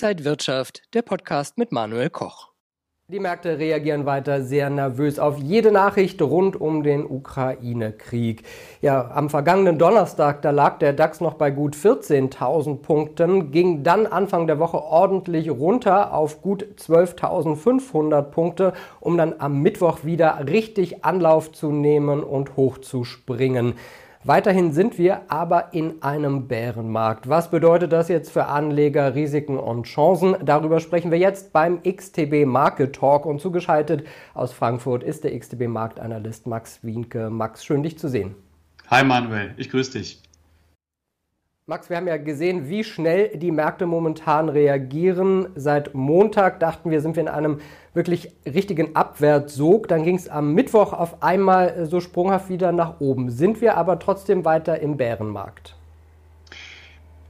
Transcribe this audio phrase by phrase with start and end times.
[0.00, 2.52] Inside Wirtschaft, der Podcast mit Manuel Koch.
[3.08, 8.44] Die Märkte reagieren weiter sehr nervös auf jede Nachricht rund um den Ukraine-Krieg.
[8.80, 14.06] Ja, am vergangenen Donnerstag, da lag der DAX noch bei gut 14.000 Punkten, ging dann
[14.06, 21.04] Anfang der Woche ordentlich runter auf gut 12.500 Punkte, um dann am Mittwoch wieder richtig
[21.04, 23.74] Anlauf zu nehmen und hochzuspringen.
[24.28, 27.30] Weiterhin sind wir aber in einem Bärenmarkt.
[27.30, 30.36] Was bedeutet das jetzt für Anleger, Risiken und Chancen?
[30.44, 35.68] Darüber sprechen wir jetzt beim XTB Market Talk und zugeschaltet aus Frankfurt ist der XTB
[35.68, 37.30] Marktanalyst Max Wienke.
[37.30, 38.34] Max, schön dich zu sehen.
[38.90, 40.20] Hi Manuel, ich grüße dich.
[41.70, 45.48] Max, wir haben ja gesehen, wie schnell die Märkte momentan reagieren.
[45.54, 47.60] Seit Montag dachten wir, sind wir in einem
[47.92, 49.86] wirklich richtigen Abwärtssog.
[49.86, 53.28] Dann ging es am Mittwoch auf einmal so sprunghaft wieder nach oben.
[53.28, 55.76] Sind wir aber trotzdem weiter im Bärenmarkt?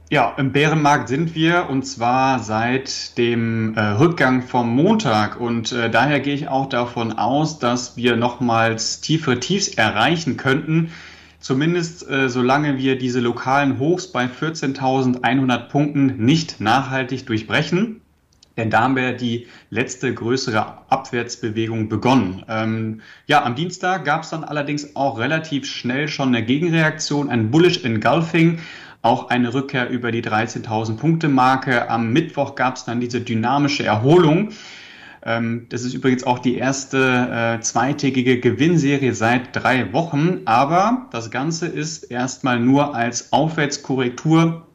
[0.09, 5.89] Ja, im Bärenmarkt sind wir und zwar seit dem äh, Rückgang vom Montag und äh,
[5.89, 10.91] daher gehe ich auch davon aus, dass wir nochmals tiefere Tiefs erreichen könnten.
[11.39, 18.01] Zumindest äh, solange wir diese lokalen Hochs bei 14.100 Punkten nicht nachhaltig durchbrechen.
[18.57, 22.43] Denn da haben wir die letzte größere Abwärtsbewegung begonnen.
[22.49, 27.51] Ähm, ja, am Dienstag gab es dann allerdings auch relativ schnell schon eine Gegenreaktion, ein
[27.51, 28.59] Bullish Engulfing,
[29.01, 31.89] auch eine Rückkehr über die 13.000 Punkte Marke.
[31.89, 34.49] Am Mittwoch gab es dann diese dynamische Erholung.
[35.23, 41.29] Ähm, das ist übrigens auch die erste äh, zweitägige Gewinnserie seit drei Wochen, aber das
[41.31, 44.65] Ganze ist erstmal nur als Aufwärtskorrektur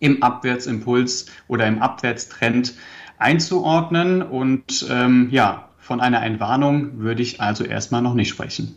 [0.00, 2.74] im Abwärtsimpuls oder im Abwärtstrend
[3.18, 8.76] einzuordnen und ähm, ja, von einer Entwarnung würde ich also erstmal noch nicht sprechen.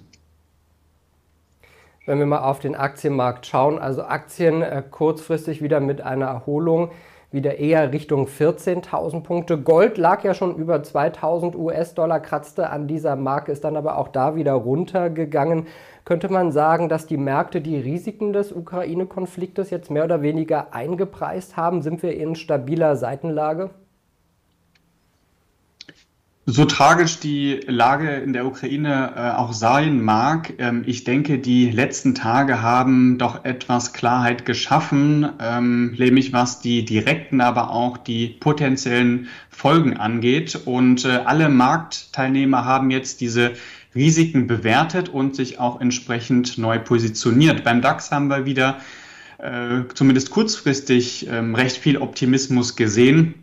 [2.08, 6.92] Wenn wir mal auf den Aktienmarkt schauen, also Aktien äh, kurzfristig wieder mit einer Erholung
[7.32, 9.58] wieder eher Richtung 14.000 Punkte.
[9.58, 14.10] Gold lag ja schon über 2.000 US-Dollar, kratzte an dieser Marke, ist dann aber auch
[14.10, 15.68] da wieder runtergegangen.
[16.04, 21.56] Könnte man sagen, dass die Märkte die Risiken des Ukraine-Konfliktes jetzt mehr oder weniger eingepreist
[21.56, 21.82] haben?
[21.82, 23.70] Sind wir in stabiler Seitenlage?
[26.54, 31.72] So tragisch die Lage in der Ukraine äh, auch sein mag, ähm, ich denke, die
[31.72, 38.28] letzten Tage haben doch etwas Klarheit geschaffen, ähm, nämlich was die direkten, aber auch die
[38.28, 40.60] potenziellen Folgen angeht.
[40.66, 43.54] Und äh, alle Marktteilnehmer haben jetzt diese
[43.96, 47.64] Risiken bewertet und sich auch entsprechend neu positioniert.
[47.64, 48.82] Beim DAX haben wir wieder
[49.38, 53.36] äh, zumindest kurzfristig ähm, recht viel Optimismus gesehen.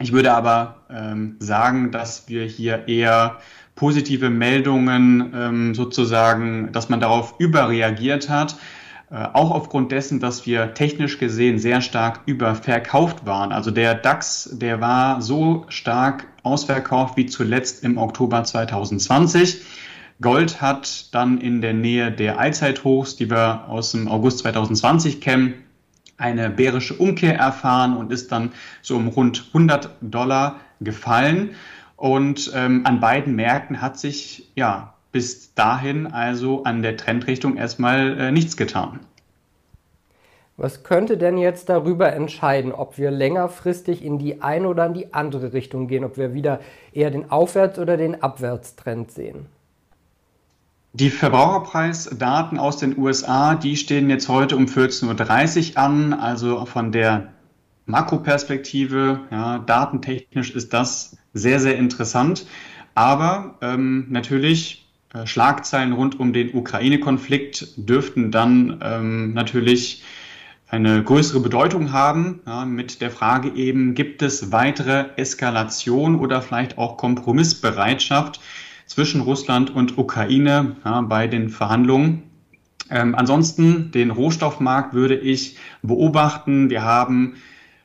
[0.00, 3.36] Ich würde aber ähm, sagen, dass wir hier eher
[3.74, 8.56] positive Meldungen ähm, sozusagen, dass man darauf überreagiert hat,
[9.10, 13.52] äh, auch aufgrund dessen, dass wir technisch gesehen sehr stark überverkauft waren.
[13.52, 19.60] Also der DAX, der war so stark ausverkauft wie zuletzt im Oktober 2020.
[20.22, 25.54] Gold hat dann in der Nähe der Allzeithochs, die wir aus dem August 2020 kennen,
[26.20, 31.50] eine bärische Umkehr erfahren und ist dann so um rund 100 Dollar gefallen.
[31.96, 38.18] Und ähm, an beiden Märkten hat sich ja bis dahin also an der Trendrichtung erstmal
[38.18, 39.00] äh, nichts getan.
[40.56, 45.14] Was könnte denn jetzt darüber entscheiden, ob wir längerfristig in die eine oder in die
[45.14, 46.60] andere Richtung gehen, ob wir wieder
[46.92, 49.46] eher den Aufwärts- oder den Abwärtstrend sehen?
[50.92, 56.12] Die Verbraucherpreisdaten aus den USA, die stehen jetzt heute um 14.30 Uhr an.
[56.12, 57.32] Also von der
[57.86, 62.46] Makroperspektive, ja, datentechnisch ist das sehr, sehr interessant.
[62.96, 70.02] Aber ähm, natürlich äh, Schlagzeilen rund um den Ukraine-Konflikt dürften dann ähm, natürlich
[70.66, 76.78] eine größere Bedeutung haben, ja, mit der Frage eben, gibt es weitere Eskalation oder vielleicht
[76.78, 78.40] auch Kompromissbereitschaft
[78.90, 82.24] zwischen Russland und Ukraine ja, bei den Verhandlungen.
[82.90, 86.70] Ähm, ansonsten den Rohstoffmarkt würde ich beobachten.
[86.70, 87.36] Wir haben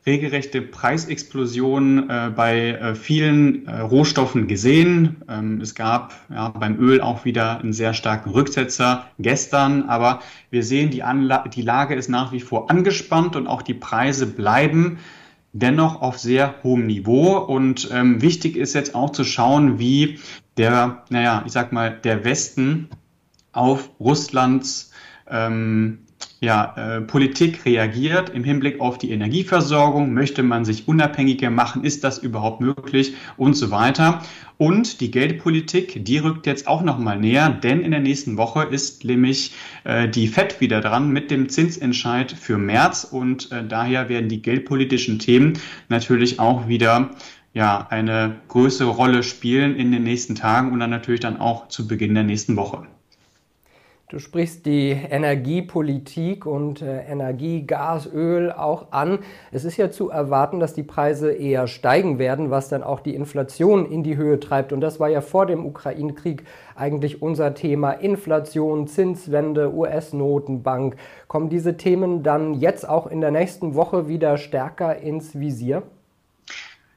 [0.08, 5.18] regelrechte Preisexplosionen äh, bei äh, vielen äh, Rohstoffen gesehen.
[5.30, 10.64] Ähm, es gab ja, beim Öl auch wieder einen sehr starken Rücksetzer gestern, aber wir
[10.64, 14.98] sehen, die, Anla die Lage ist nach wie vor angespannt und auch die Preise bleiben
[15.54, 17.38] dennoch auf sehr hohem Niveau.
[17.38, 20.20] Und ähm, wichtig ist jetzt auch zu schauen, wie
[20.58, 22.90] der, naja, ich sag mal, der Westen
[23.52, 24.92] auf Russlands
[25.30, 26.00] ähm,
[26.40, 30.14] ja, äh, Politik reagiert im Hinblick auf die Energieversorgung?
[30.14, 31.84] Möchte man sich unabhängiger machen?
[31.84, 33.16] Ist das überhaupt möglich?
[33.38, 34.22] Und so weiter.
[34.58, 39.04] Und die Geldpolitik, die rückt jetzt auch nochmal näher, denn in der nächsten Woche ist
[39.04, 39.54] nämlich
[39.84, 44.42] äh, die FED wieder dran mit dem Zinsentscheid für März und äh, daher werden die
[44.42, 45.60] geldpolitischen Themen
[45.90, 47.10] natürlich auch wieder
[47.56, 51.88] ja, eine größere Rolle spielen in den nächsten Tagen und dann natürlich dann auch zu
[51.88, 52.86] Beginn der nächsten Woche.
[54.10, 59.20] Du sprichst die Energiepolitik und äh, Energie, Gas, Öl auch an.
[59.52, 63.16] Es ist ja zu erwarten, dass die Preise eher steigen werden, was dann auch die
[63.16, 64.74] Inflation in die Höhe treibt.
[64.74, 66.44] Und das war ja vor dem Ukraine-Krieg
[66.76, 67.94] eigentlich unser Thema.
[67.94, 70.98] Inflation, Zinswende, US-Notenbank.
[71.28, 75.84] Kommen diese Themen dann jetzt auch in der nächsten Woche wieder stärker ins Visier?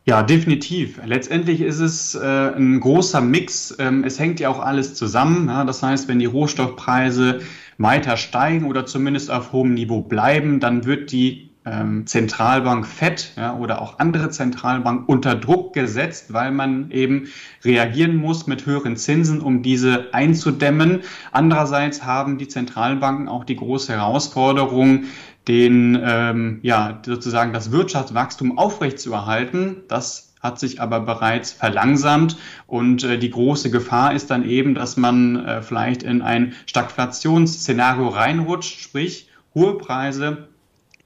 [0.08, 0.98] Ja, definitiv.
[1.04, 2.26] Letztendlich ist es äh,
[2.56, 3.76] ein großer Mix.
[3.78, 5.48] Ähm, es hängt ja auch alles zusammen.
[5.48, 5.66] Ja?
[5.66, 7.40] Das heißt, wenn die Rohstoffpreise
[7.76, 13.54] weiter steigen oder zumindest auf hohem Niveau bleiben, dann wird die ähm, Zentralbank FED ja,
[13.54, 17.28] oder auch andere Zentralbanken unter Druck gesetzt, weil man eben
[17.62, 21.02] reagieren muss mit höheren Zinsen, um diese einzudämmen.
[21.32, 25.04] Andererseits haben die Zentralbanken auch die große Herausforderung,
[25.48, 29.82] den, ähm, ja, sozusagen das Wirtschaftswachstum aufrechtzuerhalten.
[29.88, 32.36] Das hat sich aber bereits verlangsamt
[32.66, 38.08] und äh, die große Gefahr ist dann eben, dass man äh, vielleicht in ein Stagflationsszenario
[38.08, 40.48] reinrutscht, sprich hohe Preise,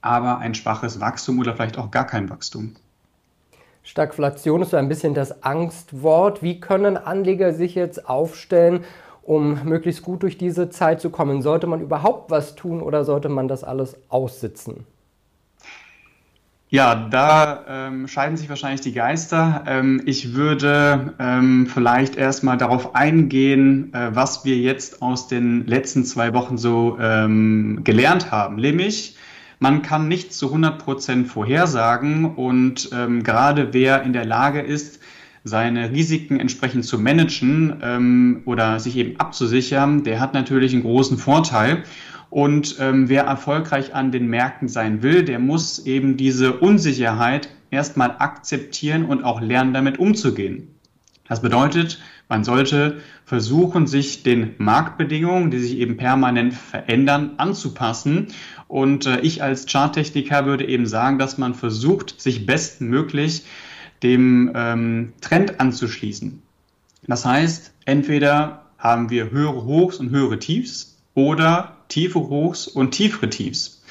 [0.02, 2.74] aber ein schwaches Wachstum oder vielleicht auch gar kein Wachstum.
[3.84, 6.42] Stagflation ist so ein bisschen das Angstwort.
[6.42, 8.84] Wie können Anleger sich jetzt aufstellen,
[9.22, 11.42] um möglichst gut durch diese Zeit zu kommen?
[11.42, 14.86] Sollte man überhaupt was tun oder sollte man das alles aussitzen?
[16.72, 19.62] Ja, da ähm, scheiden sich wahrscheinlich die Geister.
[19.66, 26.06] Ähm, ich würde ähm, vielleicht erstmal darauf eingehen, äh, was wir jetzt aus den letzten
[26.06, 28.56] zwei Wochen so ähm, gelernt haben.
[28.56, 29.18] Nämlich,
[29.58, 35.01] man kann nicht zu 100 Prozent vorhersagen und ähm, gerade wer in der Lage ist,
[35.44, 41.18] seine Risiken entsprechend zu managen ähm, oder sich eben abzusichern, der hat natürlich einen großen
[41.18, 41.84] Vorteil.
[42.30, 48.16] Und ähm, wer erfolgreich an den Märkten sein will, der muss eben diese Unsicherheit erstmal
[48.18, 50.68] akzeptieren und auch lernen, damit umzugehen.
[51.28, 58.28] Das bedeutet, man sollte versuchen, sich den Marktbedingungen, die sich eben permanent verändern, anzupassen.
[58.68, 63.44] Und äh, ich als Charttechniker würde eben sagen, dass man versucht, sich bestmöglich
[64.02, 66.42] dem ähm, Trend anzuschließen.
[67.06, 73.28] Das heißt, entweder haben wir höhere Hochs und höhere Tiefs oder tiefe Hochs und tiefere
[73.30, 73.82] Tiefs.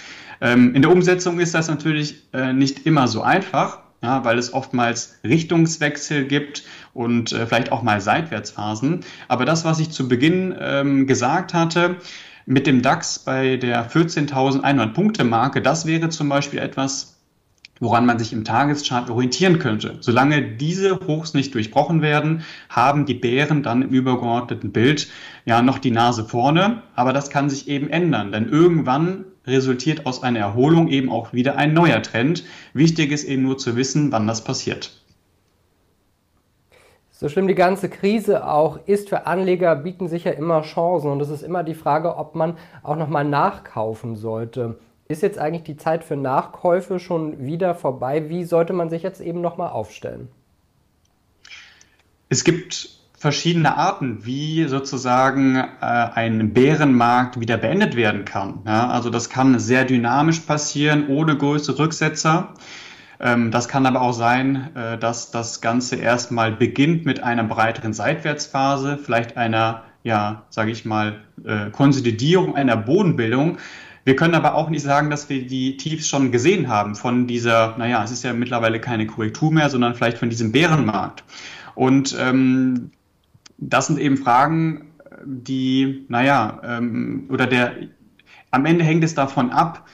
[0.42, 4.54] Ähm, in der Umsetzung ist das natürlich äh, nicht immer so einfach, ja, weil es
[4.54, 6.64] oftmals Richtungswechsel gibt
[6.94, 9.02] und äh, vielleicht auch mal Seitwärtsphasen.
[9.28, 11.98] Aber das, was ich zu Beginn ähm, gesagt hatte,
[12.48, 17.11] mit dem DAX bei der 14.100 Punkte Marke, das wäre zum Beispiel etwas,
[17.82, 19.98] woran man sich im Tageschart orientieren könnte.
[20.00, 25.10] Solange diese Hochs nicht durchbrochen werden, haben die Bären dann im übergeordneten Bild
[25.44, 26.84] ja noch die Nase vorne.
[26.96, 31.58] Aber das kann sich eben ändern, denn irgendwann resultiert aus einer Erholung eben auch wieder
[31.58, 32.46] ein neuer Trend.
[32.74, 34.92] Wichtig ist eben nur zu wissen, wann das passiert.
[37.10, 41.22] So schlimm die ganze Krise auch ist, für Anleger bieten sich ja immer Chancen und
[41.22, 44.80] es ist immer die Frage, ob man auch nochmal nachkaufen sollte.
[45.12, 48.30] Ist jetzt eigentlich die Zeit für Nachkäufe schon wieder vorbei?
[48.30, 50.30] Wie sollte man sich jetzt eben nochmal aufstellen?
[52.30, 58.62] Es gibt verschiedene Arten, wie sozusagen äh, ein Bärenmarkt wieder beendet werden kann.
[58.66, 62.54] Ja, also das kann sehr dynamisch passieren, ohne größere Rücksetzer.
[63.20, 67.92] Ähm, das kann aber auch sein, äh, dass das Ganze erstmal beginnt mit einer breiteren
[67.92, 73.58] Seitwärtsphase, vielleicht einer, ja, sage ich mal, äh, Konsolidierung einer Bodenbildung,
[74.04, 77.78] wir können aber auch nicht sagen, dass wir die Tiefs schon gesehen haben von dieser,
[77.78, 81.24] naja, es ist ja mittlerweile keine Korrektur mehr, sondern vielleicht von diesem Bärenmarkt.
[81.76, 82.92] Und ähm,
[83.58, 84.92] das sind eben Fragen,
[85.24, 87.74] die, naja, ähm, oder der,
[88.50, 89.88] am Ende hängt es davon ab,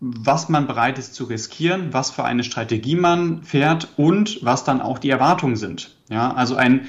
[0.00, 4.80] was man bereit ist zu riskieren, was für eine Strategie man fährt und was dann
[4.80, 5.96] auch die Erwartungen sind.
[6.10, 6.86] Ja, also ein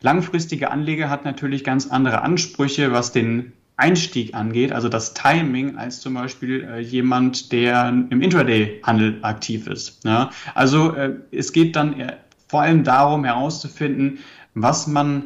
[0.00, 6.00] langfristiger Anleger hat natürlich ganz andere Ansprüche, was den Einstieg angeht, also das Timing, als
[6.00, 10.04] zum Beispiel äh, jemand, der im Intraday-Handel aktiv ist.
[10.04, 10.30] Ja?
[10.54, 12.12] Also äh, es geht dann
[12.48, 14.18] vor allem darum herauszufinden,
[14.54, 15.24] was man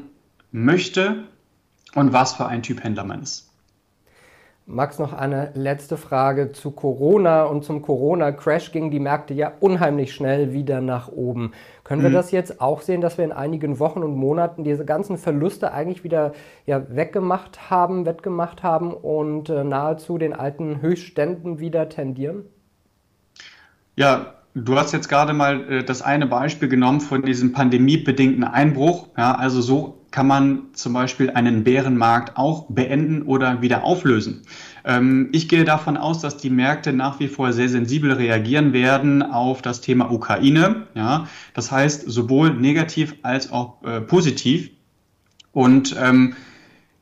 [0.53, 1.25] möchte
[1.95, 3.51] und was für ein Typ Händler man ist.
[4.67, 10.15] Max, noch eine letzte Frage zu Corona und zum Corona-Crash gingen die Märkte ja unheimlich
[10.15, 11.53] schnell wieder nach oben.
[11.85, 12.15] Können wir mhm.
[12.15, 16.03] das jetzt auch sehen, dass wir in einigen Wochen und Monaten diese ganzen Verluste eigentlich
[16.03, 16.33] wieder
[16.65, 22.47] ja, weggemacht haben, wettgemacht haben und äh, nahezu den alten Höchstständen wieder tendieren?
[23.97, 29.09] Ja, du hast jetzt gerade mal äh, das eine Beispiel genommen von diesem pandemiebedingten Einbruch.
[29.19, 34.43] Ja, also so kann man zum Beispiel einen Bärenmarkt auch beenden oder wieder auflösen.
[34.85, 39.25] Ähm, ich gehe davon aus, dass die Märkte nach wie vor sehr sensibel reagieren werden
[39.25, 40.87] auf das Thema Ukraine.
[40.95, 44.71] Ja, das heißt sowohl negativ als auch äh, positiv.
[45.51, 46.35] Und ähm,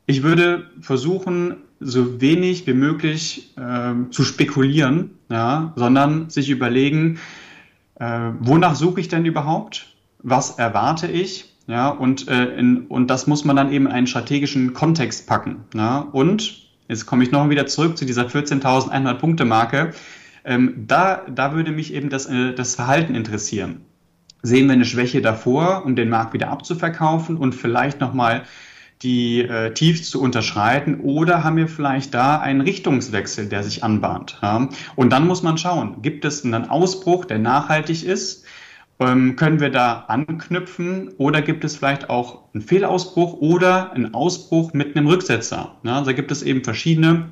[0.07, 7.19] ich würde versuchen, so wenig wie möglich äh, zu spekulieren, ja, sondern sich überlegen,
[7.97, 9.95] äh, wonach suche ich denn überhaupt?
[10.23, 11.52] Was erwarte ich?
[11.67, 15.65] Ja, und, äh, in, und das muss man dann eben in einen strategischen Kontext packen.
[15.75, 16.01] Ja?
[16.01, 19.93] Und jetzt komme ich noch wieder zurück zu dieser 14.100 Punkte Marke.
[20.45, 23.83] Ähm, da, da würde mich eben das, äh, das Verhalten interessieren.
[24.43, 28.43] Sehen wir eine Schwäche davor, um den Markt wieder abzuverkaufen und vielleicht nochmal
[29.03, 34.39] die äh, Tiefs zu unterschreiten oder haben wir vielleicht da einen Richtungswechsel, der sich anbahnt.
[34.43, 34.69] Ja?
[34.97, 38.42] Und dann muss man schauen, gibt es einen Ausbruch, der nachhaltig ist?
[39.03, 44.73] Ähm, können wir da anknüpfen oder gibt es vielleicht auch einen Fehlausbruch oder einen Ausbruch
[44.73, 45.77] mit einem Rücksetzer?
[45.85, 47.31] Also da gibt es eben verschiedene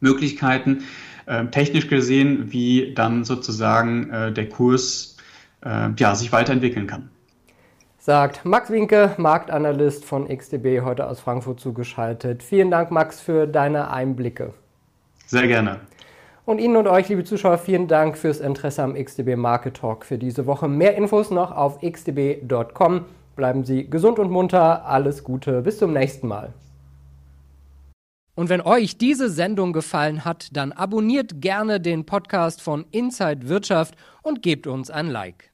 [0.00, 0.84] Möglichkeiten,
[1.26, 5.16] äh, technisch gesehen, wie dann sozusagen äh, der Kurs
[5.64, 7.10] äh, ja, sich weiterentwickeln kann.
[7.98, 12.42] Sagt Max Winke, Marktanalyst von XDB, heute aus Frankfurt zugeschaltet.
[12.42, 14.52] Vielen Dank, Max, für deine Einblicke.
[15.26, 15.80] Sehr gerne.
[16.46, 20.18] Und Ihnen und euch, liebe Zuschauer, vielen Dank fürs Interesse am XDB Market Talk für
[20.18, 20.68] diese Woche.
[20.68, 23.06] Mehr Infos noch auf xdb.com.
[23.34, 24.84] Bleiben Sie gesund und munter.
[24.84, 25.62] Alles Gute.
[25.62, 26.52] Bis zum nächsten Mal.
[28.34, 33.94] Und wenn euch diese Sendung gefallen hat, dann abonniert gerne den Podcast von Inside Wirtschaft
[34.22, 35.53] und gebt uns ein Like.